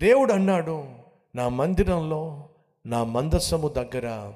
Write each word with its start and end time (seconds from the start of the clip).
దేవుడు 0.00 0.32
అన్నాడు 0.32 0.84
నా 1.34 1.48
మందిరంలో 1.48 2.48
నా 2.86 3.04
మందస్సము 3.04 3.68
దగ్గర 3.68 4.32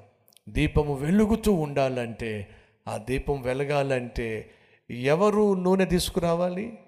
దీపము 0.49 0.95
వెలుగుతూ 0.95 1.53
ఉండాలంటే 1.53 2.49
ఆ 2.89 2.97
దీపం 2.97 3.43
వెలగాలంటే 3.43 4.51
ఎవరు 4.91 5.55
నూనె 5.55 5.85
తీసుకురావాలి? 5.85 6.79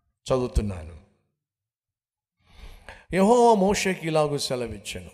చదువుతున్నాను. 0.00 0.96
యహో 3.14 3.54
మోషకి 3.54 4.06
ఇలాగు 4.06 4.38
సెలవిచ్చాను. 4.38 5.10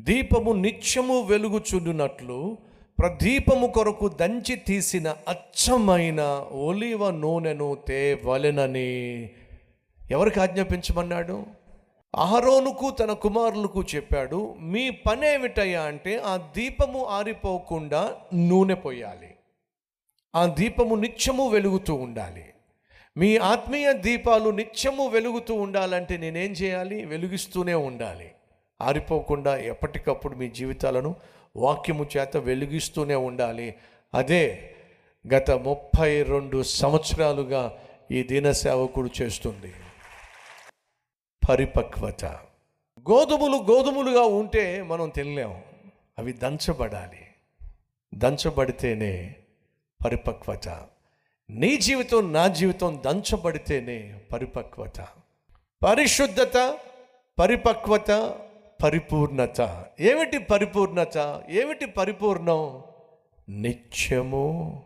దీపము 0.00 0.52
నిత్యము 0.52 1.22
వెలుగుచుండునట్లు 1.22 2.58
ప్రదీపము 2.98 3.66
కొరకు 3.66 4.08
దంచి 4.08 4.56
తీసిన 4.56 5.16
అచ్చమైన 5.28 6.20
ఒలివ 6.52 7.10
నూనెను 7.10 7.78
తేవలెనని 7.88 9.30
ఎవరికి 10.10 10.40
ఆజ్ఞాపించమన్నాడు? 10.40 11.59
అహరోనుకు 12.14 12.90
తన 12.90 13.12
కుమారులకు 13.12 13.82
చెప్పాడు 13.82 14.54
మీ 14.58 14.90
పని 14.90 15.26
ఏమిటయ్యా 15.26 15.82
అంటే 15.82 16.18
ఆ 16.18 16.36
దీపము 16.36 17.04
ఆరిపోకుండా 17.04 18.16
నూనె 18.34 18.74
పోయాలి 18.74 19.34
ఆ 20.34 20.46
దీపము 20.46 20.94
నిత్యము 20.94 21.48
వెలుగుతూ 21.48 21.94
ఉండాలి. 21.94 22.44
మీ 23.16 23.36
ఆత్మీయ 23.36 23.92
దీపాలు 23.92 24.50
నిత్యము 24.50 25.06
వెలుగుతూ 25.06 25.54
ఉండాలంటే 25.54 26.16
నేనేం 26.16 26.52
చేయాలి? 26.52 27.04
వెలుగిస్తూనే 27.04 27.74
ఉండాలి. 27.74 28.32
ఆరిపోకుండా 28.80 29.56
ఎప్పటికప్పుడు 29.56 30.36
మీ 30.36 30.50
జీవితాలను 30.50 31.14
వాక్యము 31.56 32.06
చేత 32.16 32.36
వెలిగిస్తూనే 32.36 33.14
ఉండాలి. 33.14 33.74
అదే 34.14 34.74
గత 35.34 35.50
ముప్పై 35.50 36.22
రెండు 36.22 36.62
సంవత్సరాలుగా 36.62 37.78
ఈ 38.10 38.22
దీన 38.22 38.50
సేవకుడు 38.50 39.10
చేస్తుంది. 39.22 39.72
పరిపక్వత. 41.50 42.24
గోధుమలు 43.10 43.56
గోధుమలుగా 43.56 44.22
ఉంటే 44.22 44.82
మనం 44.82 45.08
తినలేం. 45.08 45.62
అవి 46.18 46.32
దంచబడాలి. 46.32 47.26
దంచబడితేనే 48.14 49.36
పరిపక్వత. 50.04 50.68
నీ 51.50 51.76
జీవితం 51.76 52.32
నా 52.32 52.48
జీవితం 52.48 53.02
దంచబడితేనే 53.06 54.20
పరిపక్వత. 54.32 55.06
పరిశుద్ధత 55.84 56.78
పరిపక్వత 57.38 58.38
పరిపూర్ణత. 58.82 59.86
ఏమిటి 60.00 60.38
పరిపూర్ణత? 60.38 61.42
ఏమిటి 61.50 61.86
పరిపూర్ణం? 61.86 62.82
నిత్యము 63.48 64.82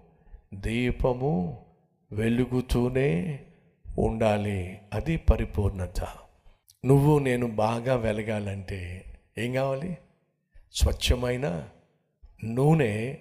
దీపము 0.55 1.65
వెలుగుతూనే 2.13 3.41
ఉండాలి. 3.99 4.81
అది 4.93 5.17
పరిపూర్ణత. 5.17 6.24
నువ్వు 6.85 7.19
నేను 7.19 7.47
బాగా 7.47 7.97
వెలగాలంటే 7.97 9.05
ఏం 9.39 9.55
కావాలి? 9.55 9.99
స్వచ్ఛమైన 10.73 11.69
నూనె 12.45 13.15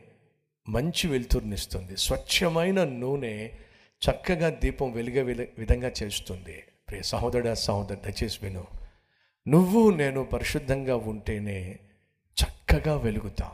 మంచి 0.69 1.07
వెలుతురునిస్తుంది. 1.07 1.97
స్వచ్ఛమైన 1.97 2.83
నూనె 2.83 3.47
చక్కగా 4.09 4.49
దీపం 4.49 4.91
వెలిగే 4.91 5.21
విధంగా 5.57 5.91
చేస్తుంది. 6.03 6.63
ప్రియ 6.89 7.01
సహోదరుడ 7.01 7.53
సహోదరు 7.53 7.95
దయచేసి 7.95 8.39
విను 8.43 8.67
నువ్వు 9.47 9.89
నేను 9.89 10.23
పరిశుద్ధంగా 10.23 10.95
ఉంటేనే 10.95 11.79
చక్కగా 12.43 12.97
వెలుగుతాం. 12.97 13.51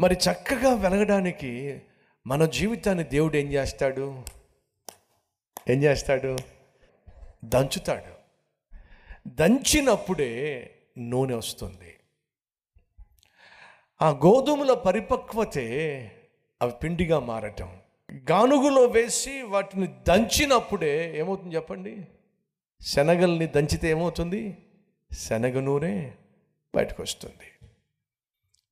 మరి 0.00 0.14
చక్కగా 0.14 0.74
వెలగడానికి 0.74 1.82
మన 2.26 2.44
జీవితాన్ని 2.44 3.04
దేవుడు 3.04 3.36
ఏం 3.36 3.52
చేస్తాడు? 3.52 4.22
ఏం 5.70 5.82
చేస్తాడు? 5.82 6.36
దంచుతాడు. 7.44 8.11
దంచినప్పుడే 9.26 10.70
నూనె 10.98 11.34
వస్తుంది. 11.34 11.94
ఆ 14.02 14.10
గోధుమల 14.10 14.74
పరిపక్వతే 14.74 15.66
అవి 16.62 16.72
పిండిగా 16.82 17.20
మారటం. 17.20 17.76
గానుగులో 18.30 18.86
వేసి 18.86 19.42
వాటిని 19.42 19.86
దంచినప్పుడే 19.86 21.18
ఏమవుతుంది 21.18 21.54
చెప్పండి? 21.54 22.06
శనగల్ని 22.80 23.46
దంచితే 23.46 23.90
ఏమవుతుంది? 23.90 24.58
శనగ 25.12 25.60
నూనె 25.60 26.10
బయటకు 26.74 27.02
వస్తుంది 27.02 27.68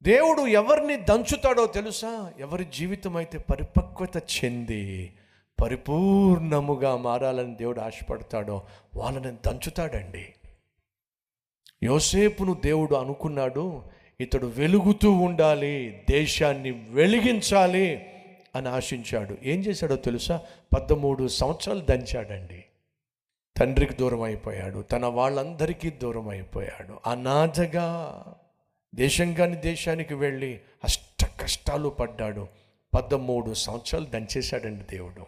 దేవుడు 0.02 0.46
ఎవరిని 0.46 0.96
దంచుతాడో 0.96 1.66
తెలుసా? 1.66 2.32
ఎవరి 2.38 2.64
జీవితం 2.64 3.16
అయితే 3.16 3.38
పరిపక్వత 3.38 4.16
చెంది 4.16 5.12
పరిపూర్ణముగా 5.62 6.96
మారాలని 6.96 7.54
దేవుడు 7.54 7.80
ఆశపడతాడో 7.80 8.66
వాళ్ళని 8.96 9.36
దంచుతాడండి. 9.46 10.34
యోసేపును 11.82 12.54
దేవుడు 12.54 12.94
అనుకున్నాడు 12.94 13.82
ఇతడు 14.20 14.46
వెలుగుతూ 14.46 15.12
ఉండాలి 15.12 16.02
దేశాన్ని 16.10 16.70
వెలిగించాలి 16.70 18.06
అని 18.56 18.68
ఆశించాడు. 18.68 19.38
ఏం 19.42 19.60
చేశాడో 19.60 19.96
తెలుసా? 19.96 20.40
పదమూడు 20.76 21.28
సంవత్సరాలు 21.28 21.80
దంచాడండి. 21.80 22.64
తండ్రికి 23.56 23.94
దూరం 23.94 24.22
అయిపోయాడు 24.22 24.82
తన 24.82 25.06
వాళ్ళందరికీ 25.06 25.90
దూరం 25.90 26.28
అయిపోయాడు 26.28 27.10
అనాథగా 27.10 28.22
దేశం 28.94 29.34
కాని 29.34 29.56
దేశానికి 29.56 30.14
వెళ్ళి 30.14 30.60
అష్ట 30.84 31.24
కష్టాలు 31.40 31.88
పడ్డాడు. 31.88 32.46
పదమూడు 32.94 33.54
సంవత్సరాలు 33.54 34.06
దంచేశాడండి 34.06 34.96
దేవుడు. 34.96 35.26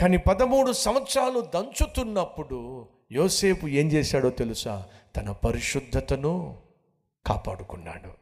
కానీ 0.00 0.16
పదమూడు 0.16 0.72
సంవత్సరాలు 0.72 1.40
దంచుతున్నప్పుడు 1.40 2.88
యోసేపు 3.12 3.66
ఏం 3.66 3.88
చేశాడో 3.92 4.30
తెలుసా? 4.30 4.86
తన 5.16 5.30
పరిశుద్ధతను 5.30 6.58
కాపాడుకున్నాడు. 7.26 8.20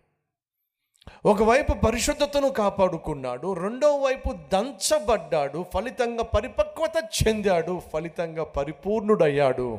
ఒకవైపు 1.29 1.73
పరిశుద్ధతను 1.73 2.49
కాపాడుకున్నాడు 2.49 3.53
రెండో 3.53 3.97
వైపు 3.97 4.33
దంచబడ్డాడు 4.53 5.65
ఫలితంగా 5.75 6.23
పరిపక్వత 6.23 6.93
చెందాడు 6.97 7.81
ఫలితంగా 7.93 8.45
పరిపూర్ణుడయ్యాడు 8.45 9.79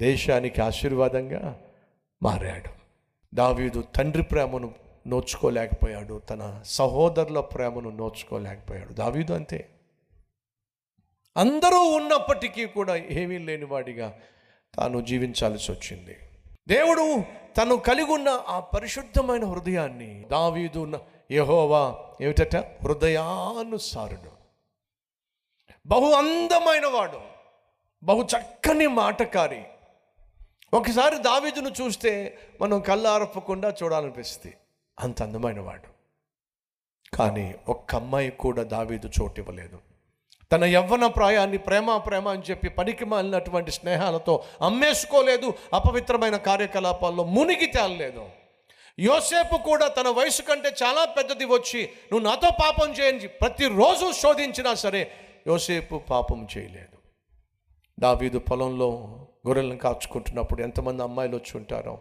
దేశానికి 0.00 0.60
ఆశీర్వాదంగా 0.60 1.60
మారాడు. 2.22 2.70
దావీదు 3.34 3.84
తండ్రి 3.96 4.22
ప్రేమను 4.22 4.74
నోచుకోలేకపోయాడు 5.06 6.22
తన 6.30 6.62
సహోదరుల 6.64 7.40
ప్రేమను 7.40 7.90
నోచుకోలేకపోయాడు. 7.90 8.92
దావీదు 8.92 9.34
అంతే. 9.34 9.68
అందరూ 11.36 11.78
ఉన్నప్పటికీ 11.78 12.66
కూడా 12.66 12.96
ఏమీ 12.96 13.38
లేనివాడిగా 13.38 14.18
తాను 14.78 15.00
జీవించాల్సి 15.00 15.72
వచ్చింది. 15.72 16.16
దేవుడు 16.68 17.22
తను 17.56 17.76
కలిగి 17.76 18.12
ఉన్న 18.12 18.44
ఆ 18.48 18.60
పరిశుద్ధమైన 18.60 19.44
హృదయాన్ని 19.44 20.24
దావీదు 20.30 20.98
యహోవా 21.32 21.98
ఏమిటట? 22.20 22.56
హృదయానుసారుడు. 22.56 24.36
బహు 25.86 26.04
అందమైన 26.04 26.86
వాడు. 26.86 27.20
బహు 28.02 28.22
చక్కని 28.22 28.86
మాటకారి. 28.86 29.64
ఒకసారి 30.74 31.18
దావీదును 31.18 31.68
చూస్తే 31.68 32.38
మనం 32.60 32.80
కళ్ళారపకుండా 32.80 33.74
చూడాలనిపిస్తుంది. 33.82 34.56
అంత 35.00 35.22
అందమైన 35.22 35.60
వాడు. 35.60 35.96
కానీ 37.16 37.54
ఒక్క 37.68 37.94
అమ్మాయి 37.94 38.30
కూడా 38.30 38.62
దావీదు 38.62 39.10
చోటు 39.22 39.40
ఇవ్వలేదు. 39.40 39.78
తన 40.50 40.64
యవ్వన 40.76 41.04
ప్రాయాన్ని 41.16 41.58
ప్రేమ 41.58 41.96
ప్రేమ 42.06 42.26
అని 42.28 42.44
చెప్పి 42.48 42.68
పనికి 42.78 43.04
మాలినటువంటి 43.04 43.72
స్నేహాలతో 43.76 44.34
అమ్మేసుకోలేదు 44.68 45.48
అపవిత్రమైన 45.74 46.36
కార్యకలాపాల్లో 46.48 47.24
మునిగి 47.36 47.68
తేలలేదు. 47.76 48.24
యోసేపు 48.98 49.56
కూడా 49.68 49.86
తన 49.96 50.08
వయసు 50.18 50.42
కంటే 50.42 50.70
చాలా 50.82 51.02
పెద్దది 51.16 51.46
వచ్చి 51.54 51.80
నువ్వు 52.10 52.24
నాతో 52.28 52.50
పాపం 52.60 52.88
చేయించి 52.98 53.28
ప్రతిరోజు 53.40 54.06
శోధించినా 54.20 54.74
సరే 54.84 55.02
యోసేపు 55.46 55.96
పాపం 56.10 56.38
చేయలేదు. 56.52 56.96
దావీదు 57.98 58.38
పొలంలో 58.50 58.88
గొర్రెలను 59.46 59.78
కాచుకుంటున్నప్పుడు 59.84 60.62
ఎంతమంది 60.62 61.02
అమ్మాయిలు 61.02 61.36
వచ్చి 61.36 61.52
ఉంటారో 61.60 61.96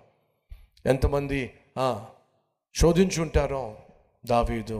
ఎంతమంది 0.86 1.42
శోధించుంటారో 2.76 3.64
దావీదు 4.24 4.80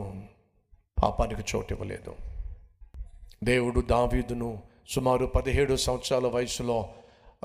పాపానికి 1.04 1.44
చోటు 1.52 1.74
ఇవ్వలేదు. 1.74 2.14
దేవుడు 3.46 3.82
దావీదును 3.82 4.64
సుమారు 4.90 5.26
పదిహేడు 5.26 5.76
సంవత్సరాల 5.76 6.28
వయసులో 6.28 6.94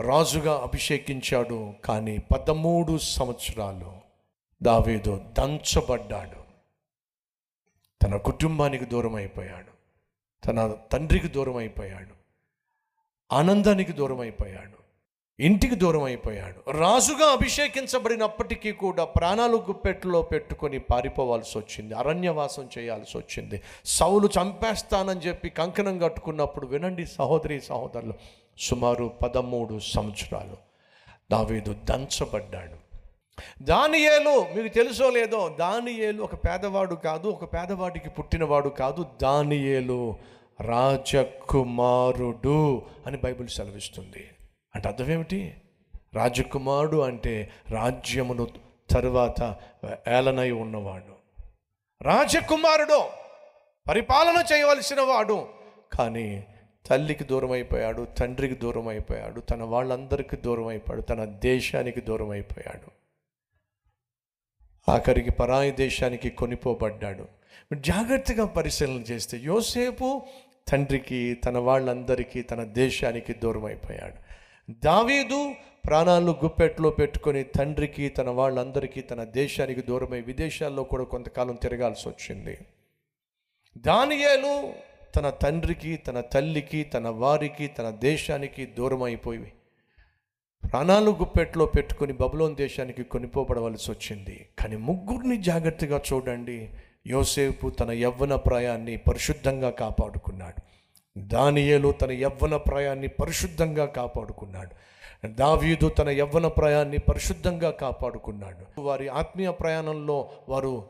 రాజుగా 0.01 0.55
అభిషేకించాడు. 0.59 1.75
కానీ 1.85 2.19
పదమూడు 2.19 2.99
సంవత్సరాలు 2.99 3.93
దావీదు 4.63 5.21
దంచబడ్డాడు. 5.39 6.41
తన 8.03 8.17
కుటుంబానికి 8.17 8.85
దూరం 8.85 9.15
అయిపోయాడు 9.15 9.73
తన 10.47 10.77
తండ్రికి 10.93 11.29
దూరం 11.29 11.57
అయిపోయాడు 11.57 12.15
ఆనందానికి 13.35 13.93
దూరం 13.93 14.21
అయిపోయాడు 14.21 14.80
ఇంటికి 15.41 15.75
దూరం 15.75 16.03
అయిపోయాడు. 16.03 16.71
రాజుగా 16.71 17.33
అభిషేకించబడినప్పటికీ 17.33 18.73
కూడా 18.73 19.05
ప్రాణాలు 19.05 19.57
గుప్పెట్లో 19.57 20.23
పెట్టుకొని 20.23 20.79
పారిపోవాల్సి 20.79 21.59
వచ్చింది. 21.59 21.95
అరణ్యవాసం 21.95 22.69
చేయాల్సి 22.79 23.19
వచ్చింది. 23.19 23.61
సౌలు 23.85 24.27
చంపేస్తానని 24.27 25.21
చెప్పి 25.21 25.49
కంకణం 25.49 25.99
కట్టుకున్నప్పుడు 25.99 26.67
వినండి 26.67 27.07
సహోదరి 27.07 27.61
సహోదరులు 27.61 28.15
సుమారు 28.59 29.11
పదమూడు 29.23 29.79
సంవత్సరాలు 29.79 30.57
దావీదు 31.33 31.73
దంచబడ్డాడు. 31.73 32.91
దానియేలు 33.63 34.47
మీకు 34.57 34.75
తెలుసో 34.75 35.11
లేదో 35.11 35.57
దానియేలు 35.59 36.23
ఒక 36.23 36.35
పేదవాడు 36.35 36.95
కాదు 36.95 37.29
ఒక 37.29 37.55
పేదవాడికి 37.55 38.09
పుట్టినవాడు 38.09 38.69
కాదు 38.69 39.07
దానియేలు 39.23 40.17
రాజకుమారుడు 40.61 42.83
అని 43.07 43.17
బైబిల్ 43.17 43.49
సెలవిస్తుంది. 43.49 44.29
అంటే 44.75 44.89
అర్థం 44.89 45.11
ఏమిటి 45.11 45.55
రాజకుమారుడు 46.15 46.97
అంటే 46.97 47.51
రాజ్యమును 47.71 48.49
తరువాత 48.91 49.57
ఏలనై 50.09 50.51
ఉన్నవాడు. 50.51 51.15
రాజకుమారుడు 52.03 53.05
పరిపాలన 53.89 54.45
చేయవలసిన 54.53 55.01
వాడు. 55.01 55.49
కానీ 55.93 56.47
తల్లికి 56.87 57.25
దూరం 57.25 57.51
అయిపోయాడు 57.51 58.05
తండ్రికి 58.05 58.55
దూరం 58.55 58.89
అయిపోయాడు 58.89 59.41
తన 59.41 59.63
వాళ్ళందరికీ 59.63 60.37
దూరం 60.37 60.67
అయిపోయాడు 60.67 61.01
తన 61.01 61.25
దేశానికి 61.25 62.01
దూరం 62.01 62.31
అయిపోయాడు 62.31 62.91
ఆఖరికి 64.91 65.31
పరాయి 65.31 65.71
దేశానికి 65.71 66.31
కొనిపోబడ్డాడు. 66.31 67.29
జాగ్రత్తగా 67.75 68.47
పరిశీలన 68.47 68.93
చేస్తే 68.93 69.39
యోసేపు 69.39 70.23
తండ్రికి 70.69 71.35
తన 71.35 71.59
వాళ్ళందరికీ 71.59 72.43
తన 72.43 72.65
దేశానికి 72.65 73.33
దూరం 73.33 73.65
అయిపోయాడు 73.65 74.30
దావీదు 74.71 75.55
ప్రాణాలు 75.87 76.33
గుప్పెట్లో 76.45 76.91
పెట్టుకొని 76.91 77.45
తండ్రికి 77.45 78.09
తన 78.09 78.31
వాళ్ళందరికీ 78.31 79.01
తన 79.01 79.25
దేశానికి 79.25 79.81
దూరమై 79.81 80.21
విదేశాల్లో 80.21 80.83
కూడా 80.83 81.05
కొంతకాలం 81.05 81.55
తిరగాల్సి 81.55 82.09
వచ్చింది. 82.09 82.59
దానియేలు 83.79 84.73
తన 85.17 85.31
తండ్రికి 85.31 85.97
తన 85.97 86.21
తల్లికి 86.21 86.85
తన 86.85 87.09
వారికి 87.09 87.67
తన 87.67 87.91
దేశానికి 87.91 88.67
దూరం 88.67 89.03
అయిపోయి 89.03 89.53
ప్రాణాలు 90.73 91.11
గుప్పెట్లో 91.11 91.67
పెట్టుకొని 91.67 92.13
బబులోన్ 92.13 92.57
దేశానికి 92.57 93.03
కొనిపోబడవలసి 93.03 93.91
వచ్చింది. 93.91 94.49
కానీ 94.59 94.77
ముగ్గురిని 94.77 95.43
జాగ్రత్తగా 95.43 96.03
చూడండి. 96.13 96.71
యోసేపు 97.07 97.69
తన 97.69 97.91
యవ్వన 97.91 98.35
ప్రాయాన్ని 98.35 98.97
పరిశుద్ధంగా 98.97 99.71
కాపాడుకున్నాడు. 99.71 100.80
దానియేలు 101.19 101.93
తన 101.93 102.13
యవ్వన 102.13 102.57
ప్రయాన్ని 102.57 103.09
పరిశుద్ధంగా 103.09 103.87
కాపాడుకున్నాడు. 103.87 104.71
దావీదు 105.27 105.89
తన 105.89 106.09
యవ్వన 106.09 106.47
ప్రయాన్ని 106.47 106.99
పరిశుద్ధంగా 106.99 107.71
కాపాడుకున్నాడు. 107.71 108.81
వారి 108.81 109.09
ఆత్మీయ 109.09 109.51
ప్రయాణంలో 109.51 110.31
వారు 110.49 110.89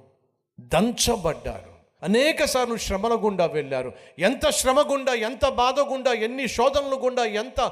దంచబడ్డారు. 0.60 1.70
అనేక 2.02 2.44
సార్లు 2.44 2.76
శ్రమల 2.76 3.14
గుండా 3.14 3.46
వెళ్ళారు. 3.46 3.92
ఎంత 4.18 4.50
శ్రమ 4.50 4.80
గుండా 4.80 5.14
ఎంత 5.14 5.48
బాధ 5.48 5.80
గుండా 5.80 6.12
ఎన్ని 6.12 6.48
శోధనలు 6.48 6.96
గుండా 6.96 7.24
ఎంత 7.24 7.70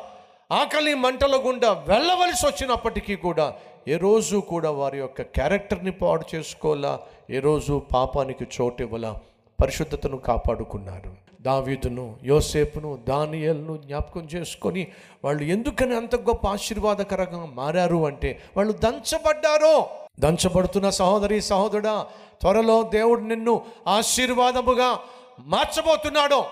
ఆకలి 0.53 0.95
మంటల 0.95 1.37
గుండా 1.37 1.73
వెళ్ళవలసి 1.73 2.47
వచ్చినప్పటికీ 2.47 3.17
కూడా 3.17 3.55
ఏ 3.89 3.97
రోజు 3.97 4.37
కూడా 4.37 4.71
వారి 4.71 4.99
యొక్క 4.99 5.23
క్యారెక్టర్ని 5.23 5.91
పాడు 5.91 6.37
చేసుకోలా 6.37 7.01
ఏ 7.31 7.39
రోజు 7.39 7.83
పాపానికి 7.95 8.45
చోటు 8.45 8.83
ఇవ్వలా 8.83 9.21
పరిశుద్ధతను 9.63 10.17
కాపాడుకున్నారు. 10.17 11.28
దావీదును 11.41 12.19
యోసేపును 12.23 12.97
దానియల్ను 13.09 13.77
జ్ఞాపకం 13.77 14.21
చేసుకొని 14.21 14.87
వాళ్ళు 15.25 15.43
ఎందుకని 15.43 15.97
అంత 15.97 16.17
గొప్ప 16.17 16.47
ఆశీర్వాదకరంగా 16.47 17.47
మారారు 17.47 18.07
అంటే 18.07 18.43
వాళ్ళు 18.57 18.73
దంచబడ్డారు. 18.73 19.85
దంచబడుతున్న 20.21 20.91
సహోదరి 20.91 21.41
సహోదరుడా 21.41 22.07
త్వరలో 22.41 22.83
దేవుడు 22.83 23.21
నిన్ను 23.21 23.67
ఆశీర్వాదముగా 23.87 24.99
మార్చబోతున్నాడు. 25.41 26.45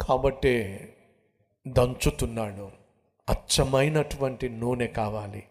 కాబట్టే 0.00 0.88
దంచుతున్నాడు. 1.68 2.70
అచ్చమైనటువంటి 3.30 4.48
నూనె 4.48 4.86
కావాలి. 4.86 5.42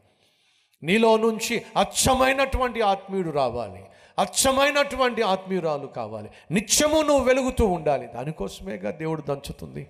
నీలో 0.83 1.17
నుంచి 1.17 1.61
అచ్చమైనటువంటి 1.77 2.81
ఆత్మీయుడు 2.81 3.29
రావాలి. 3.29 3.83
అచ్చమైనటువంటి 4.19 5.21
ఆత్మీయురాలు 5.21 5.87
కావాలి. 5.87 6.29
నిత్యము 6.51 7.01
నువ్వు 7.01 7.23
వెలుగుతూ 7.23 7.65
ఉండాలి. 7.65 8.07
దానికోసమేగా 8.07 8.91
దేవుడు 8.91 9.21
దంచుతుంది. 9.21 9.87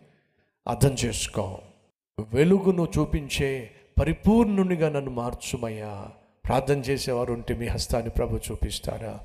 అర్థం 0.68 0.90
చేసుకో. 0.90 1.58
వెలుగును 2.34 2.88
చూపించే 3.00 3.72
పరిపూర్ణునిగా 4.00 4.90
నన్ను 4.90 5.12
మార్చుమయ్యా. 5.12 6.08
ప్రార్థన 6.48 6.78
చేసేవారు 6.80 7.34
ఉంటే 7.34 7.54
మీ 7.54 7.68
హస్తాన్ని 7.68 8.10
ప్రభు 8.10 8.40
చూపిస్తారా? 8.52 9.20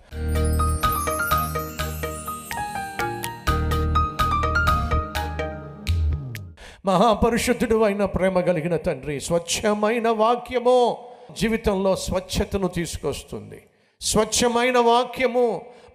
మహాపరిశుద్ధుడు 6.87 7.83
అయిన 7.83 8.05
ప్రేమ 8.05 8.41
కలిగిన 8.41 8.77
తండ్రి 8.77 9.21
స్వచ్ఛమైన 9.21 10.09
వాక్యము 10.09 10.97
జీవితంలో 11.39 11.97
స్వచ్ఛతను 11.97 12.69
తీసుకొస్తుంది. 12.69 13.63
స్వచ్ఛమైన 14.11 14.79
వాక్యము 14.79 15.45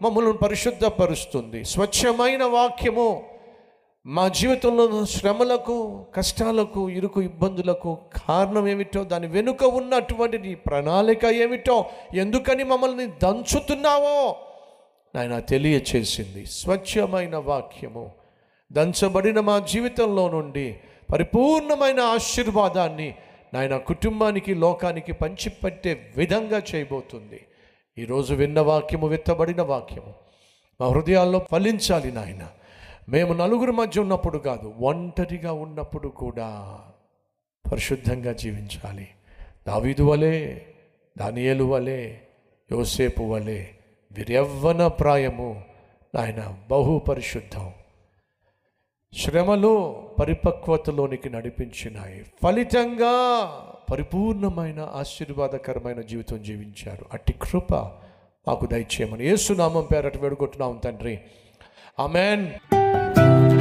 మమ్మల్ని 0.02 0.34
పరిశుద్ధపరుస్తుంది. 0.34 1.60
స్వచ్ఛమైన 1.64 2.44
వాక్యము 2.44 3.24
మా 4.06 4.28
జీవితంలో 4.28 5.06
శ్రమలకు 5.06 5.76
కష్టాలకు 6.16 6.90
ఇరుకు 6.90 7.22
ఇబ్బందులకు 7.22 7.98
కారణం 8.28 8.68
ఏమిటో 8.68 9.04
దాని 9.04 9.28
వెనుక 9.28 9.64
ఉన్నటువంటి 9.80 10.38
నీ 10.40 10.54
ప్రణాళిక 10.56 11.26
ఏమిటో 11.26 11.76
ఎందుకని 12.14 12.64
మమ్మల్ని 12.64 13.06
దంచుతున్నావో 13.24 14.36
నాయన 15.16 15.40
తెలియచేసింది. 15.40 16.46
స్వచ్ఛమైన 16.46 17.36
వాక్యము 17.50 18.06
దంచబడిన 18.72 19.40
మా 19.40 19.60
జీవితంలో 19.60 20.30
నుండి 20.30 20.68
పరిపూర్ణమైన 21.14 22.00
ఆశీర్వాదాన్ని 22.16 23.10
నాయన 23.54 23.78
కుటుంబానికి 23.78 24.54
లోకానికి 24.54 25.14
పంచిపెట్టే 25.14 25.94
విధంగా 26.18 26.62
చేయబోతుంది. 26.76 27.40
ఈరోజు 27.98 28.34
విన్న 28.34 28.60
వాక్యము 28.60 29.08
విత్తబడిన 29.08 29.62
వాక్యము. 29.62 30.14
మా 30.82 30.88
హృదయాల్లో 30.88 31.40
ఫలించాలి 31.52 32.12
నాయన. 32.12 32.48
మేము 33.10 33.34
నలుగురు 33.34 33.72
మధ్య 33.72 34.02
ఉన్నప్పుడు 34.02 34.38
కాదు 34.38 34.74
ఒంటరిగా 34.82 35.52
ఉన్నప్పుడు 35.52 36.08
కూడా 36.08 36.80
పరిశుద్ధంగా 37.72 38.34
జీవించాలి. 38.34 39.08
దావీదు 39.68 40.04
వలె 40.04 40.62
దానియేలు 41.18 41.64
వలె 41.64 42.18
యోసేపు 42.72 43.24
వలె 43.24 43.66
వీరెవ్వన 44.12 44.88
ప్రాయము 44.88 45.64
నాయన 46.16 46.58
బహు 46.72 47.00
పరిశుద్ధం 47.00 47.74
శ్రమలు 49.14 50.09
పరిపక్వతలోనికి 50.20 51.30
నడిపించినాయి. 51.30 52.26
ఫలితంగా 52.44 53.46
పరిపూర్ణమైన 53.92 54.90
ఆశీర్వాదకరమైన 54.96 56.02
జీవితం 56.02 56.44
జీవించారు. 56.44 57.06
అట్టి 57.14 57.34
కృప 57.42 57.74
మాకు 58.48 58.66
దయచేయమని 58.66 59.28
ఏసునామం 59.28 59.88
పేరట 59.92 60.18
వేడుకుంటున్నాం 60.18 60.82
తండ్రి. 60.84 61.20
ఆమెన్. 62.00 62.79